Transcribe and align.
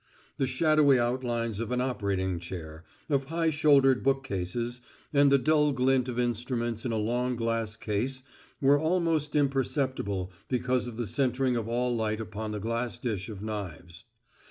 The 0.37 0.47
shadowy 0.47 0.97
outlines 0.97 1.59
of 1.59 1.71
an 1.71 1.79
operating 1.79 2.39
chair, 2.39 2.83
of 3.07 3.25
high 3.25 3.51
shouldered 3.51 4.01
bookcases, 4.01 4.81
and 5.13 5.31
the 5.31 5.37
dull 5.37 5.73
glint 5.73 6.07
of 6.07 6.17
instruments 6.17 6.83
in 6.85 6.91
a 6.91 6.97
long 6.97 7.35
glass 7.35 7.75
case 7.75 8.23
were 8.59 8.79
almost 8.79 9.35
imperceptible 9.35 10.31
because 10.47 10.87
of 10.87 10.97
the 10.97 11.05
centering 11.05 11.55
of 11.55 11.67
all 11.67 11.95
light 11.95 12.19
upon 12.19 12.51
the 12.51 12.59
glass 12.59 12.97
dish 12.97 13.29
of 13.29 13.43
knives. 13.43 14.05